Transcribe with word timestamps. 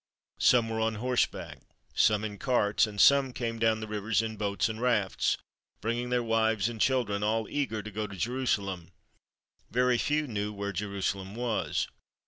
Some 0.39 0.67
were 0.67 0.79
on 0.79 0.95
horseback, 0.95 1.59
some 1.93 2.23
in 2.25 2.39
carts, 2.39 2.87
and 2.87 2.99
some 2.99 3.31
came 3.33 3.59
down 3.59 3.81
the 3.81 3.87
rivers 3.87 4.23
in 4.23 4.35
boats 4.35 4.67
and 4.67 4.81
rafts, 4.81 5.37
bringing 5.79 6.09
their 6.09 6.23
wives 6.23 6.67
and 6.67 6.81
children, 6.81 7.21
all 7.21 7.47
eager 7.47 7.83
to 7.83 7.91
go 7.91 8.07
to 8.07 8.15
Jerusalem. 8.17 8.93
Very 9.69 9.99
few 9.99 10.25
knew 10.25 10.51
where 10.53 10.73
Jerusalem 10.73 11.35
was. 11.35 11.87